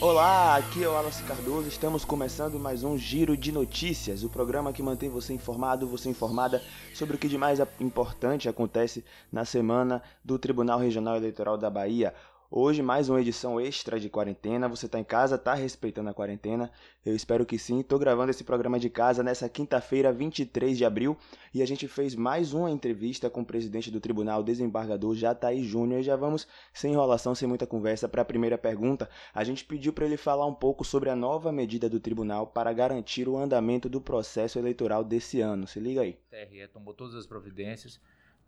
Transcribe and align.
Olá, 0.00 0.54
aqui 0.54 0.84
é 0.84 0.88
o 0.88 0.92
Wallace 0.92 1.24
Cardoso. 1.24 1.66
Estamos 1.66 2.04
começando 2.04 2.56
mais 2.56 2.84
um 2.84 2.96
Giro 2.96 3.36
de 3.36 3.50
Notícias, 3.50 4.22
o 4.22 4.28
programa 4.28 4.72
que 4.72 4.80
mantém 4.80 5.08
você 5.08 5.32
informado, 5.32 5.88
você 5.88 6.08
informada 6.08 6.62
sobre 6.94 7.16
o 7.16 7.18
que 7.18 7.26
de 7.26 7.36
mais 7.36 7.58
importante 7.80 8.48
acontece 8.48 9.04
na 9.32 9.44
semana 9.44 10.00
do 10.24 10.38
Tribunal 10.38 10.78
Regional 10.78 11.16
Eleitoral 11.16 11.58
da 11.58 11.68
Bahia. 11.68 12.14
Hoje, 12.50 12.80
mais 12.80 13.10
uma 13.10 13.20
edição 13.20 13.60
extra 13.60 14.00
de 14.00 14.08
quarentena. 14.08 14.70
Você 14.70 14.86
está 14.86 14.98
em 14.98 15.04
casa, 15.04 15.34
está 15.34 15.52
respeitando 15.52 16.08
a 16.08 16.14
quarentena? 16.14 16.72
Eu 17.04 17.14
espero 17.14 17.44
que 17.44 17.58
sim. 17.58 17.80
Estou 17.80 17.98
gravando 17.98 18.30
esse 18.30 18.42
programa 18.42 18.80
de 18.80 18.88
casa 18.88 19.22
nessa 19.22 19.50
quinta-feira, 19.50 20.10
23 20.10 20.78
de 20.78 20.82
abril, 20.82 21.14
e 21.52 21.60
a 21.62 21.66
gente 21.66 21.86
fez 21.86 22.14
mais 22.14 22.54
uma 22.54 22.70
entrevista 22.70 23.28
com 23.28 23.42
o 23.42 23.44
presidente 23.44 23.90
do 23.90 24.00
tribunal, 24.00 24.42
desembargador 24.42 25.14
Jataí 25.14 25.62
Júnior. 25.62 26.00
Já 26.00 26.16
vamos, 26.16 26.48
sem 26.72 26.92
enrolação, 26.92 27.34
sem 27.34 27.46
muita 27.46 27.66
conversa, 27.66 28.08
para 28.08 28.22
a 28.22 28.24
primeira 28.24 28.56
pergunta. 28.56 29.10
A 29.34 29.44
gente 29.44 29.62
pediu 29.62 29.92
para 29.92 30.06
ele 30.06 30.16
falar 30.16 30.46
um 30.46 30.54
pouco 30.54 30.86
sobre 30.86 31.10
a 31.10 31.16
nova 31.16 31.52
medida 31.52 31.86
do 31.86 32.00
tribunal 32.00 32.46
para 32.46 32.72
garantir 32.72 33.28
o 33.28 33.36
andamento 33.36 33.90
do 33.90 34.00
processo 34.00 34.58
eleitoral 34.58 35.04
desse 35.04 35.42
ano. 35.42 35.66
Se 35.66 35.78
liga 35.78 36.00
aí. 36.00 36.12
O 36.12 36.30
TRE 36.30 36.66
tomou 36.68 36.94
todas 36.94 37.14
as 37.14 37.26
providências 37.26 38.00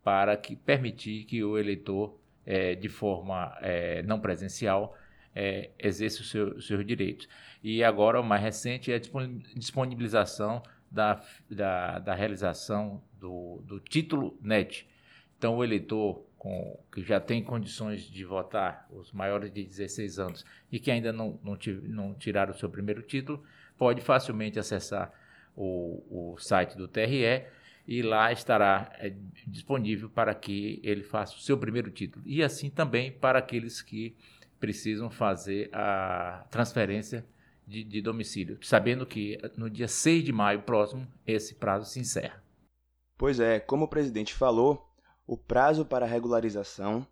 para 0.03 0.35
que, 0.35 0.55
permitir 0.55 1.25
que 1.25 1.43
o 1.43 1.55
eleitor 1.55 2.19
é, 2.45 2.75
de 2.75 2.89
forma 2.89 3.57
é, 3.61 4.01
não 4.03 4.19
presencial 4.19 4.97
é, 5.35 5.69
exerça 5.79 6.21
os 6.21 6.29
seu, 6.29 6.59
seus 6.61 6.85
direitos. 6.85 7.27
E 7.63 7.83
agora, 7.83 8.19
o 8.19 8.23
mais 8.23 8.41
recente 8.41 8.91
é 8.91 8.95
a 8.95 9.01
disponibilização 9.55 10.61
da, 10.89 11.21
da, 11.49 11.99
da 11.99 12.13
realização 12.13 13.01
do, 13.19 13.61
do 13.65 13.79
título 13.79 14.37
NET. 14.41 14.87
Então, 15.37 15.57
o 15.57 15.63
eleitor 15.63 16.25
com, 16.37 16.79
que 16.91 17.01
já 17.03 17.19
tem 17.19 17.43
condições 17.43 18.03
de 18.03 18.25
votar, 18.25 18.87
os 18.91 19.11
maiores 19.11 19.51
de 19.51 19.63
16 19.63 20.19
anos, 20.19 20.45
e 20.71 20.79
que 20.79 20.91
ainda 20.91 21.13
não, 21.13 21.39
não, 21.43 21.57
não 21.83 22.13
tiraram 22.15 22.51
o 22.51 22.57
seu 22.57 22.69
primeiro 22.69 23.01
título, 23.01 23.43
pode 23.77 24.01
facilmente 24.01 24.59
acessar 24.59 25.11
o, 25.55 26.33
o 26.33 26.37
site 26.37 26.75
do 26.75 26.87
TRE 26.87 27.45
e 27.91 28.01
lá 28.01 28.31
estará 28.31 28.89
é, 28.99 29.13
disponível 29.45 30.09
para 30.09 30.33
que 30.33 30.79
ele 30.81 31.03
faça 31.03 31.35
o 31.35 31.41
seu 31.41 31.57
primeiro 31.57 31.91
título. 31.91 32.23
E 32.25 32.41
assim 32.41 32.69
também 32.69 33.11
para 33.11 33.39
aqueles 33.39 33.81
que 33.81 34.15
precisam 34.61 35.09
fazer 35.09 35.69
a 35.73 36.47
transferência 36.49 37.25
de, 37.67 37.83
de 37.83 38.01
domicílio, 38.01 38.57
sabendo 38.61 39.05
que 39.05 39.37
no 39.57 39.69
dia 39.69 39.89
6 39.89 40.23
de 40.23 40.31
maio 40.31 40.61
próximo 40.61 41.05
esse 41.27 41.53
prazo 41.55 41.85
se 41.85 41.99
encerra. 41.99 42.41
Pois 43.17 43.41
é, 43.41 43.59
como 43.59 43.83
o 43.83 43.89
presidente 43.89 44.33
falou, 44.33 44.89
o 45.27 45.35
prazo 45.35 45.85
para 45.85 46.05
regularização 46.05 47.05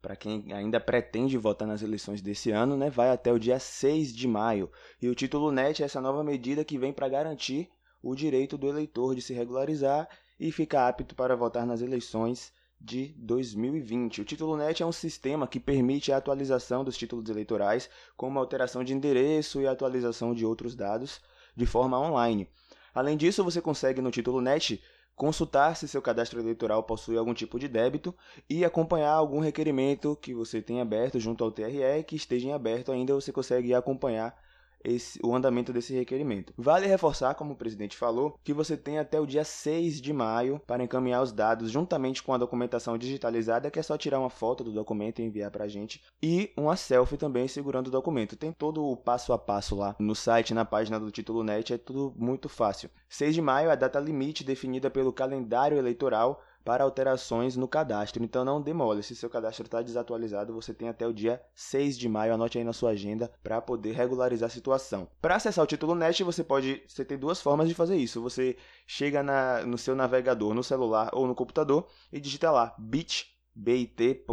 para 0.00 0.16
quem 0.16 0.50
ainda 0.50 0.80
pretende 0.80 1.36
votar 1.36 1.68
nas 1.68 1.82
eleições 1.82 2.22
desse 2.22 2.50
ano, 2.50 2.74
né, 2.74 2.88
vai 2.88 3.10
até 3.10 3.30
o 3.30 3.38
dia 3.38 3.58
6 3.58 4.16
de 4.16 4.26
maio. 4.26 4.70
E 5.02 5.10
o 5.10 5.14
título 5.14 5.52
NET 5.52 5.82
é 5.82 5.84
essa 5.84 6.00
nova 6.00 6.24
medida 6.24 6.64
que 6.64 6.78
vem 6.78 6.92
para 6.92 7.06
garantir 7.06 7.68
o 8.08 8.14
direito 8.14 8.56
do 8.56 8.68
eleitor 8.68 9.16
de 9.16 9.20
se 9.20 9.34
regularizar 9.34 10.08
e 10.38 10.52
ficar 10.52 10.86
apto 10.86 11.14
para 11.14 11.34
votar 11.34 11.66
nas 11.66 11.80
eleições 11.80 12.52
de 12.80 13.08
2020. 13.18 14.20
O 14.20 14.24
título 14.24 14.56
NET 14.56 14.80
é 14.80 14.86
um 14.86 14.92
sistema 14.92 15.48
que 15.48 15.58
permite 15.58 16.12
a 16.12 16.18
atualização 16.18 16.84
dos 16.84 16.96
títulos 16.96 17.28
eleitorais, 17.28 17.90
como 18.16 18.38
alteração 18.38 18.84
de 18.84 18.94
endereço 18.94 19.60
e 19.60 19.66
atualização 19.66 20.32
de 20.34 20.46
outros 20.46 20.76
dados 20.76 21.20
de 21.56 21.66
forma 21.66 21.98
online. 21.98 22.48
Além 22.94 23.16
disso, 23.16 23.42
você 23.42 23.60
consegue 23.60 24.00
no 24.00 24.12
título 24.12 24.40
NET 24.40 24.80
consultar 25.16 25.74
se 25.74 25.88
seu 25.88 26.00
cadastro 26.00 26.38
eleitoral 26.38 26.84
possui 26.84 27.16
algum 27.16 27.34
tipo 27.34 27.58
de 27.58 27.66
débito 27.66 28.14
e 28.48 28.64
acompanhar 28.64 29.14
algum 29.14 29.40
requerimento 29.40 30.14
que 30.14 30.32
você 30.32 30.62
tenha 30.62 30.82
aberto 30.82 31.18
junto 31.18 31.42
ao 31.42 31.50
TRE 31.50 32.04
que 32.06 32.14
esteja 32.14 32.46
em 32.46 32.52
aberto 32.52 32.92
ainda, 32.92 33.14
você 33.14 33.32
consegue 33.32 33.74
acompanhar 33.74 34.38
esse, 34.84 35.18
o 35.22 35.34
andamento 35.34 35.72
desse 35.72 35.94
requerimento. 35.94 36.52
Vale 36.56 36.86
reforçar, 36.86 37.34
como 37.34 37.52
o 37.52 37.56
presidente 37.56 37.96
falou, 37.96 38.38
que 38.44 38.52
você 38.52 38.76
tem 38.76 38.98
até 38.98 39.20
o 39.20 39.26
dia 39.26 39.44
6 39.44 40.00
de 40.00 40.12
maio 40.12 40.60
para 40.66 40.84
encaminhar 40.84 41.22
os 41.22 41.32
dados 41.32 41.70
juntamente 41.70 42.22
com 42.22 42.32
a 42.32 42.38
documentação 42.38 42.96
digitalizada, 42.96 43.70
que 43.70 43.78
é 43.78 43.82
só 43.82 43.96
tirar 43.96 44.20
uma 44.20 44.30
foto 44.30 44.64
do 44.64 44.72
documento 44.72 45.20
e 45.20 45.24
enviar 45.24 45.50
para 45.50 45.64
a 45.64 45.68
gente, 45.68 46.02
e 46.22 46.52
uma 46.56 46.76
selfie 46.76 47.16
também 47.16 47.48
segurando 47.48 47.88
o 47.88 47.90
documento. 47.90 48.36
Tem 48.36 48.52
todo 48.52 48.84
o 48.84 48.96
passo 48.96 49.32
a 49.32 49.38
passo 49.38 49.74
lá 49.74 49.96
no 49.98 50.14
site, 50.14 50.54
na 50.54 50.64
página 50.64 50.98
do 50.98 51.10
título 51.10 51.42
net, 51.42 51.72
é 51.72 51.78
tudo 51.78 52.14
muito 52.16 52.48
fácil. 52.48 52.90
6 53.08 53.34
de 53.34 53.42
maio 53.42 53.68
é 53.68 53.72
a 53.72 53.76
data 53.76 53.98
limite 53.98 54.44
definida 54.44 54.90
pelo 54.90 55.12
calendário 55.12 55.78
eleitoral 55.78 56.42
para 56.66 56.82
alterações 56.82 57.56
no 57.56 57.68
cadastro. 57.68 58.24
Então 58.24 58.44
não 58.44 58.60
demole, 58.60 59.00
se 59.00 59.14
seu 59.14 59.30
cadastro 59.30 59.66
está 59.66 59.80
desatualizado, 59.80 60.52
você 60.52 60.74
tem 60.74 60.88
até 60.88 61.06
o 61.06 61.12
dia 61.12 61.40
6 61.54 61.96
de 61.96 62.08
maio, 62.08 62.34
anote 62.34 62.58
aí 62.58 62.64
na 62.64 62.72
sua 62.72 62.90
agenda 62.90 63.30
para 63.40 63.62
poder 63.62 63.92
regularizar 63.92 64.48
a 64.48 64.50
situação. 64.50 65.06
Para 65.22 65.36
acessar 65.36 65.62
o 65.62 65.66
título 65.66 65.94
NET, 65.94 66.24
você 66.24 66.42
pode, 66.42 66.82
você 66.88 67.04
tem 67.04 67.16
duas 67.16 67.40
formas 67.40 67.68
de 67.68 67.74
fazer 67.74 67.96
isso. 67.96 68.20
Você 68.20 68.56
chega 68.84 69.22
na, 69.22 69.64
no 69.64 69.78
seu 69.78 69.94
navegador, 69.94 70.52
no 70.54 70.64
celular 70.64 71.10
ou 71.12 71.28
no 71.28 71.36
computador 71.36 71.86
e 72.12 72.20
digita 72.20 72.50
lá 72.50 72.74
bit.ly 72.76 74.24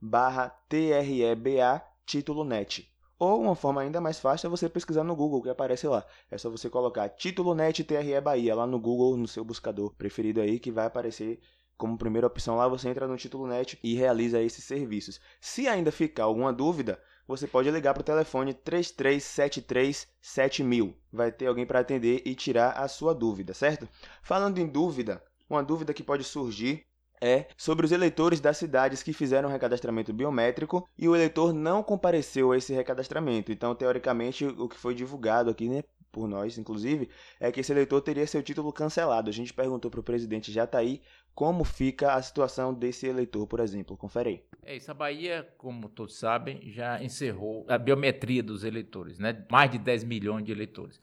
barra 0.00 0.48
treba 0.68 1.82
título 2.04 2.42
net. 2.42 2.92
Ou 3.18 3.40
uma 3.40 3.56
forma 3.56 3.80
ainda 3.80 4.00
mais 4.00 4.20
fácil 4.20 4.46
é 4.46 4.50
você 4.50 4.68
pesquisar 4.68 5.02
no 5.02 5.16
Google, 5.16 5.42
que 5.42 5.48
aparece 5.48 5.88
lá. 5.88 6.06
É 6.30 6.38
só 6.38 6.48
você 6.48 6.70
colocar 6.70 7.08
título 7.08 7.54
net 7.54 7.82
TRE 7.82 8.20
Bahia 8.20 8.54
lá 8.54 8.66
no 8.66 8.78
Google, 8.78 9.16
no 9.16 9.26
seu 9.26 9.44
buscador 9.44 9.92
preferido 9.94 10.40
aí, 10.40 10.60
que 10.60 10.70
vai 10.70 10.86
aparecer 10.86 11.40
como 11.76 11.98
primeira 11.98 12.28
opção 12.28 12.56
lá. 12.56 12.68
Você 12.68 12.88
entra 12.88 13.08
no 13.08 13.16
título 13.16 13.48
net 13.48 13.78
e 13.82 13.94
realiza 13.94 14.40
esses 14.40 14.62
serviços. 14.62 15.20
Se 15.40 15.66
ainda 15.66 15.90
ficar 15.90 16.24
alguma 16.24 16.52
dúvida, 16.52 17.00
você 17.26 17.46
pode 17.46 17.70
ligar 17.70 17.92
para 17.92 18.00
o 18.00 18.04
telefone 18.04 18.54
3373 18.54 20.08
7000. 20.20 20.96
Vai 21.12 21.32
ter 21.32 21.46
alguém 21.46 21.66
para 21.66 21.80
atender 21.80 22.22
e 22.24 22.34
tirar 22.34 22.70
a 22.70 22.86
sua 22.86 23.12
dúvida, 23.12 23.52
certo? 23.52 23.88
Falando 24.22 24.58
em 24.58 24.66
dúvida, 24.66 25.22
uma 25.50 25.62
dúvida 25.62 25.92
que 25.92 26.02
pode 26.02 26.22
surgir 26.24 26.86
é 27.20 27.46
sobre 27.56 27.86
os 27.86 27.92
eleitores 27.92 28.40
das 28.40 28.56
cidades 28.56 29.02
que 29.02 29.12
fizeram 29.12 29.48
recadastramento 29.48 30.12
biométrico 30.12 30.88
e 30.98 31.08
o 31.08 31.14
eleitor 31.14 31.52
não 31.52 31.82
compareceu 31.82 32.52
a 32.52 32.56
esse 32.56 32.72
recadastramento. 32.72 33.52
Então, 33.52 33.74
teoricamente, 33.74 34.44
o 34.44 34.68
que 34.68 34.76
foi 34.76 34.94
divulgado 34.94 35.50
aqui, 35.50 35.68
né, 35.68 35.82
por 36.10 36.26
nós, 36.26 36.58
inclusive, 36.58 37.08
é 37.38 37.52
que 37.52 37.60
esse 37.60 37.72
eleitor 37.72 38.00
teria 38.00 38.26
seu 38.26 38.42
título 38.42 38.72
cancelado. 38.72 39.28
A 39.28 39.32
gente 39.32 39.52
perguntou 39.52 39.90
para 39.90 40.00
o 40.00 40.02
presidente 40.02 40.52
Jataí 40.52 41.00
como 41.34 41.62
fica 41.64 42.14
a 42.14 42.22
situação 42.22 42.74
desse 42.74 43.06
eleitor, 43.06 43.46
por 43.46 43.60
exemplo. 43.60 43.96
Confere 43.96 44.28
aí. 44.30 44.44
É 44.64 44.76
isso, 44.76 44.90
a 44.90 44.94
Bahia, 44.94 45.48
como 45.56 45.88
todos 45.88 46.18
sabem, 46.18 46.60
já 46.72 47.02
encerrou 47.02 47.64
a 47.68 47.78
biometria 47.78 48.42
dos 48.42 48.64
eleitores, 48.64 49.18
né? 49.18 49.44
mais 49.50 49.70
de 49.70 49.78
10 49.78 50.04
milhões 50.04 50.44
de 50.44 50.50
eleitores. 50.50 51.00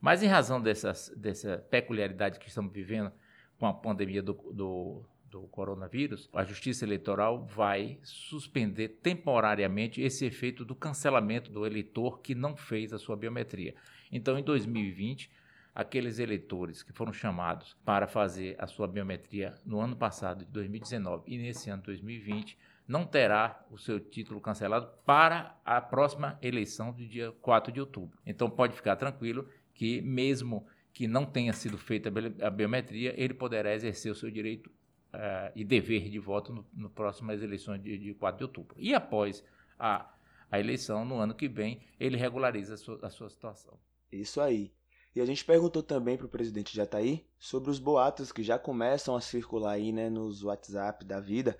Mas 0.00 0.22
em 0.22 0.26
razão 0.26 0.60
dessas, 0.60 1.12
dessa 1.16 1.58
peculiaridade 1.70 2.38
que 2.38 2.48
estamos 2.48 2.72
vivendo 2.72 3.12
com 3.58 3.66
a 3.66 3.72
pandemia 3.72 4.22
do, 4.22 4.32
do 4.52 5.04
do 5.32 5.48
coronavírus, 5.48 6.28
a 6.34 6.44
Justiça 6.44 6.84
Eleitoral 6.84 7.46
vai 7.46 7.98
suspender 8.02 9.00
temporariamente 9.02 10.02
esse 10.02 10.26
efeito 10.26 10.62
do 10.62 10.74
cancelamento 10.74 11.50
do 11.50 11.66
eleitor 11.66 12.20
que 12.20 12.34
não 12.34 12.54
fez 12.54 12.92
a 12.92 12.98
sua 12.98 13.16
biometria. 13.16 13.74
Então, 14.12 14.38
em 14.38 14.42
2020, 14.42 15.30
aqueles 15.74 16.18
eleitores 16.18 16.82
que 16.82 16.92
foram 16.92 17.14
chamados 17.14 17.74
para 17.82 18.06
fazer 18.06 18.56
a 18.58 18.66
sua 18.66 18.86
biometria 18.86 19.54
no 19.64 19.80
ano 19.80 19.96
passado, 19.96 20.44
de 20.44 20.52
2019, 20.52 21.24
e 21.26 21.38
nesse 21.38 21.70
ano 21.70 21.82
2020, 21.82 22.58
não 22.86 23.06
terá 23.06 23.64
o 23.70 23.78
seu 23.78 23.98
título 23.98 24.38
cancelado 24.38 24.90
para 25.06 25.58
a 25.64 25.80
próxima 25.80 26.38
eleição 26.42 26.92
do 26.92 27.06
dia 27.06 27.32
4 27.40 27.72
de 27.72 27.80
outubro. 27.80 28.18
Então, 28.26 28.50
pode 28.50 28.76
ficar 28.76 28.96
tranquilo 28.96 29.48
que, 29.72 30.02
mesmo 30.02 30.66
que 30.92 31.06
não 31.06 31.24
tenha 31.24 31.54
sido 31.54 31.78
feita 31.78 32.12
a 32.42 32.50
biometria, 32.50 33.14
ele 33.16 33.32
poderá 33.32 33.72
exercer 33.72 34.12
o 34.12 34.14
seu 34.14 34.30
direito 34.30 34.70
uh, 35.14 35.52
e 35.54 35.64
dever 35.64 36.08
de 36.08 36.18
voto 36.18 36.52
no, 36.52 36.66
no 36.72 36.90
próximas 36.90 37.42
eleições 37.42 37.82
de, 37.82 37.98
de 37.98 38.14
4 38.14 38.38
de 38.38 38.44
outubro. 38.44 38.76
E 38.78 38.94
após 38.94 39.44
a, 39.78 40.12
a 40.50 40.60
eleição, 40.60 41.04
no 41.04 41.18
ano 41.18 41.34
que 41.34 41.48
vem, 41.48 41.82
ele 41.98 42.16
regulariza 42.16 42.74
a 42.74 42.76
sua, 42.76 42.98
a 43.02 43.10
sua 43.10 43.28
situação. 43.28 43.78
Isso 44.10 44.40
aí. 44.40 44.72
E 45.14 45.20
a 45.20 45.26
gente 45.26 45.44
perguntou 45.44 45.82
também 45.82 46.16
para 46.16 46.26
o 46.26 46.30
presidente 46.30 46.74
Jataí 46.74 47.26
sobre 47.38 47.70
os 47.70 47.78
boatos 47.78 48.32
que 48.32 48.42
já 48.42 48.58
começam 48.58 49.14
a 49.14 49.20
circular 49.20 49.72
aí 49.72 49.92
né, 49.92 50.08
nos 50.08 50.42
WhatsApp 50.42 51.04
da 51.04 51.20
vida 51.20 51.58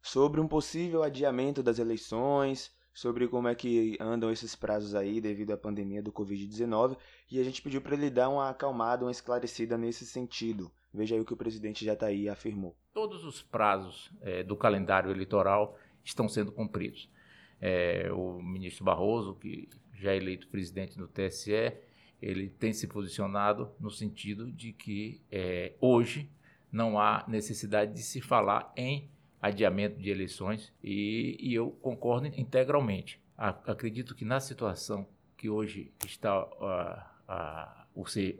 sobre 0.00 0.40
um 0.40 0.46
possível 0.46 1.02
adiamento 1.02 1.62
das 1.62 1.78
eleições, 1.78 2.72
sobre 2.92 3.26
como 3.26 3.48
é 3.48 3.54
que 3.54 3.96
andam 4.00 4.30
esses 4.30 4.54
prazos 4.54 4.94
aí 4.94 5.20
devido 5.20 5.52
à 5.52 5.56
pandemia 5.56 6.02
do 6.02 6.12
Covid-19 6.12 6.96
e 7.30 7.40
a 7.40 7.44
gente 7.44 7.62
pediu 7.62 7.80
para 7.80 7.94
ele 7.94 8.10
dar 8.10 8.28
uma 8.28 8.50
acalmada, 8.50 9.04
uma 9.04 9.10
esclarecida 9.10 9.78
nesse 9.78 10.06
sentido. 10.06 10.70
Veja 10.92 11.14
aí 11.14 11.20
o 11.20 11.24
que 11.24 11.32
o 11.32 11.36
presidente 11.36 11.84
Jataí 11.84 12.28
afirmou. 12.28 12.76
Todos 12.92 13.24
os 13.24 13.42
prazos 13.42 14.10
é, 14.20 14.42
do 14.42 14.56
calendário 14.56 15.10
eleitoral 15.10 15.78
estão 16.04 16.28
sendo 16.28 16.52
cumpridos. 16.52 17.08
É, 17.60 18.10
o 18.12 18.42
ministro 18.42 18.84
Barroso, 18.84 19.34
que 19.36 19.68
já 19.94 20.12
é 20.12 20.16
eleito 20.16 20.48
presidente 20.48 20.98
do 20.98 21.08
TSE, 21.08 21.72
ele 22.20 22.48
tem 22.48 22.72
se 22.72 22.86
posicionado 22.86 23.70
no 23.80 23.90
sentido 23.90 24.50
de 24.50 24.72
que 24.72 25.20
é, 25.30 25.72
hoje 25.80 26.30
não 26.70 26.98
há 26.98 27.24
necessidade 27.26 27.92
de 27.94 28.02
se 28.02 28.20
falar 28.20 28.72
em 28.76 29.08
adiamento 29.40 30.00
de 30.00 30.10
eleições 30.10 30.72
e, 30.82 31.36
e 31.40 31.54
eu 31.54 31.70
concordo 31.82 32.28
integralmente. 32.28 33.20
acredito 33.36 34.14
que 34.14 34.24
na 34.24 34.38
situação 34.38 35.08
que 35.36 35.50
hoje 35.50 35.92
está 36.06 36.32
a, 36.32 37.10
a, 37.26 37.86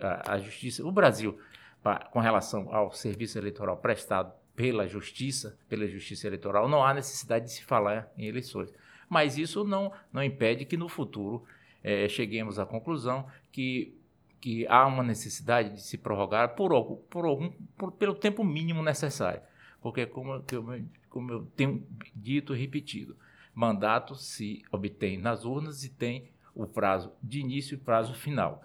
a, 0.00 0.32
a 0.32 0.38
justiça, 0.38 0.86
o 0.86 0.92
Brasil, 0.92 1.36
pra, 1.82 1.98
com 2.10 2.20
relação 2.20 2.72
ao 2.74 2.92
serviço 2.92 3.38
eleitoral 3.38 3.76
prestado 3.76 4.32
pela 4.54 4.86
justiça, 4.86 5.58
pela 5.68 5.86
justiça 5.86 6.26
eleitoral, 6.26 6.68
não 6.68 6.84
há 6.84 6.92
necessidade 6.92 7.46
de 7.46 7.52
se 7.52 7.64
falar 7.64 8.10
em 8.16 8.26
eleições. 8.26 8.72
Mas 9.08 9.36
isso 9.36 9.64
não, 9.64 9.92
não 10.12 10.22
impede 10.22 10.64
que 10.64 10.76
no 10.76 10.88
futuro 10.88 11.44
é, 11.82 12.08
cheguemos 12.08 12.58
à 12.58 12.66
conclusão 12.66 13.26
que, 13.50 13.94
que 14.40 14.66
há 14.66 14.86
uma 14.86 15.02
necessidade 15.02 15.74
de 15.74 15.82
se 15.82 15.98
prorrogar 15.98 16.54
por, 16.54 16.96
por 17.10 17.24
algum, 17.24 17.50
por, 17.76 17.92
pelo 17.92 18.14
tempo 18.14 18.44
mínimo 18.44 18.82
necessário. 18.82 19.42
Porque, 19.80 20.06
como, 20.06 20.42
como 21.10 21.32
eu 21.32 21.46
tenho 21.56 21.84
dito 22.14 22.54
e 22.54 22.58
repetido, 22.58 23.16
mandato 23.54 24.14
se 24.14 24.62
obtém 24.70 25.18
nas 25.18 25.44
urnas 25.44 25.84
e 25.84 25.90
tem 25.90 26.30
o 26.54 26.66
prazo 26.66 27.12
de 27.22 27.40
início 27.40 27.74
e 27.74 27.78
prazo 27.78 28.14
final. 28.14 28.62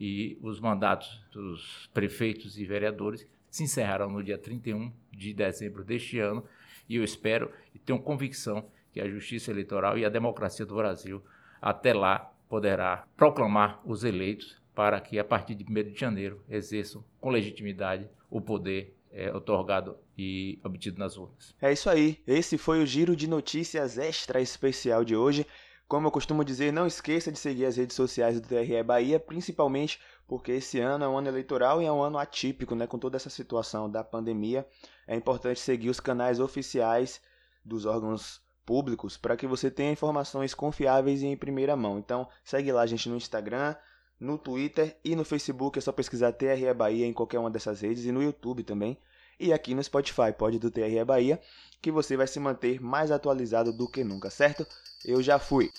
E 0.00 0.38
os 0.40 0.58
mandatos 0.58 1.22
dos 1.30 1.90
prefeitos 1.92 2.58
e 2.58 2.64
vereadores 2.64 3.28
se 3.50 3.64
encerrarão 3.64 4.10
no 4.10 4.22
dia 4.22 4.38
31 4.38 4.92
de 5.12 5.34
dezembro 5.34 5.84
deste 5.84 6.18
ano 6.18 6.44
e 6.88 6.96
eu 6.96 7.04
espero 7.04 7.50
e 7.74 7.78
tenho 7.78 8.00
convicção 8.00 8.64
que 8.92 9.00
a 9.00 9.08
justiça 9.08 9.50
eleitoral 9.50 9.98
e 9.98 10.04
a 10.04 10.08
democracia 10.08 10.64
do 10.64 10.74
Brasil 10.74 11.22
até 11.60 11.92
lá 11.92 12.32
poderá 12.48 13.06
proclamar 13.16 13.80
os 13.84 14.02
eleitos 14.02 14.60
para 14.74 15.00
que 15.00 15.18
a 15.18 15.24
partir 15.24 15.54
de 15.54 15.64
1 15.64 15.92
de 15.92 15.98
janeiro 15.98 16.42
exerçam 16.48 17.04
com 17.20 17.30
legitimidade 17.30 18.08
o 18.30 18.40
poder 18.40 18.96
é, 19.12 19.32
otorgado 19.34 19.96
e 20.16 20.58
obtido 20.64 20.98
nas 20.98 21.16
urnas. 21.16 21.54
É 21.60 21.72
isso 21.72 21.90
aí. 21.90 22.18
Esse 22.26 22.56
foi 22.56 22.82
o 22.82 22.86
giro 22.86 23.14
de 23.14 23.28
notícias 23.28 23.98
extra 23.98 24.40
especial 24.40 25.04
de 25.04 25.16
hoje. 25.16 25.46
Como 25.90 26.06
eu 26.06 26.12
costumo 26.12 26.44
dizer, 26.44 26.72
não 26.72 26.86
esqueça 26.86 27.32
de 27.32 27.38
seguir 27.40 27.66
as 27.66 27.76
redes 27.76 27.96
sociais 27.96 28.40
do 28.40 28.46
TRE 28.46 28.80
Bahia, 28.84 29.18
principalmente 29.18 30.00
porque 30.24 30.52
esse 30.52 30.78
ano 30.78 31.04
é 31.04 31.08
um 31.08 31.18
ano 31.18 31.26
eleitoral 31.26 31.82
e 31.82 31.84
é 31.84 31.90
um 31.90 32.00
ano 32.00 32.16
atípico, 32.16 32.76
né? 32.76 32.86
Com 32.86 32.96
toda 32.96 33.16
essa 33.16 33.28
situação 33.28 33.90
da 33.90 34.04
pandemia, 34.04 34.64
é 35.04 35.16
importante 35.16 35.58
seguir 35.58 35.90
os 35.90 35.98
canais 35.98 36.38
oficiais 36.38 37.20
dos 37.64 37.86
órgãos 37.86 38.40
públicos 38.64 39.16
para 39.16 39.36
que 39.36 39.48
você 39.48 39.68
tenha 39.68 39.90
informações 39.90 40.54
confiáveis 40.54 41.22
e 41.22 41.26
em 41.26 41.36
primeira 41.36 41.74
mão. 41.74 41.98
Então, 41.98 42.28
segue 42.44 42.70
lá 42.70 42.82
a 42.82 42.86
gente 42.86 43.08
no 43.08 43.16
Instagram, 43.16 43.74
no 44.20 44.38
Twitter 44.38 44.96
e 45.04 45.16
no 45.16 45.24
Facebook, 45.24 45.76
é 45.76 45.82
só 45.82 45.90
pesquisar 45.90 46.30
TRE 46.30 46.72
Bahia 46.72 47.04
em 47.04 47.12
qualquer 47.12 47.40
uma 47.40 47.50
dessas 47.50 47.80
redes 47.80 48.04
e 48.04 48.12
no 48.12 48.22
YouTube 48.22 48.62
também. 48.62 48.96
E 49.40 49.54
aqui 49.54 49.74
no 49.74 49.82
Spotify, 49.82 50.34
pode 50.36 50.58
do 50.58 50.70
TRE 50.70 51.02
Bahia, 51.02 51.40
que 51.80 51.90
você 51.90 52.14
vai 52.14 52.26
se 52.26 52.38
manter 52.38 52.78
mais 52.78 53.10
atualizado 53.10 53.72
do 53.72 53.88
que 53.88 54.04
nunca, 54.04 54.28
certo? 54.28 54.66
Eu 55.02 55.22
já 55.22 55.38
fui. 55.38 55.70